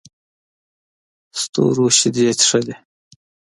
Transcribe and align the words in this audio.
ستورو 1.41 1.85
شیدې 1.97 2.29
چښلې 2.39 2.75